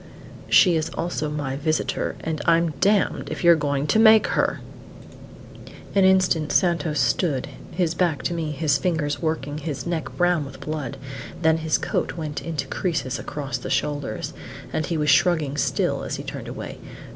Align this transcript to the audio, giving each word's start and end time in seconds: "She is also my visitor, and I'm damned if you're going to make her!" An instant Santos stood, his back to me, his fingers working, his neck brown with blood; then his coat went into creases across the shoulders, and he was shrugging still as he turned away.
"She 0.49 0.75
is 0.77 0.89
also 0.95 1.29
my 1.29 1.55
visitor, 1.57 2.15
and 2.21 2.41
I'm 2.45 2.71
damned 2.81 3.29
if 3.29 3.43
you're 3.43 3.55
going 3.55 3.85
to 3.85 3.99
make 3.99 4.25
her!" 4.29 4.59
An 5.93 6.03
instant 6.05 6.51
Santos 6.51 6.99
stood, 6.99 7.47
his 7.69 7.93
back 7.93 8.23
to 8.23 8.33
me, 8.33 8.49
his 8.49 8.79
fingers 8.79 9.21
working, 9.21 9.59
his 9.59 9.85
neck 9.85 10.09
brown 10.17 10.43
with 10.43 10.59
blood; 10.59 10.97
then 11.43 11.57
his 11.57 11.77
coat 11.77 12.17
went 12.17 12.41
into 12.41 12.65
creases 12.65 13.19
across 13.19 13.59
the 13.59 13.69
shoulders, 13.69 14.33
and 14.73 14.87
he 14.87 14.97
was 14.97 15.11
shrugging 15.11 15.55
still 15.55 16.01
as 16.01 16.15
he 16.15 16.23
turned 16.23 16.47
away. 16.47 16.79